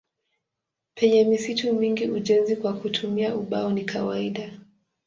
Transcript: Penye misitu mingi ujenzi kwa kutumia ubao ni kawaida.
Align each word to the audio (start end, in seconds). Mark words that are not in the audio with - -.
Penye 0.93 1.23
misitu 1.23 1.73
mingi 1.73 2.09
ujenzi 2.09 2.55
kwa 2.55 2.73
kutumia 2.73 3.35
ubao 3.35 3.71
ni 3.71 3.85
kawaida. 3.85 4.49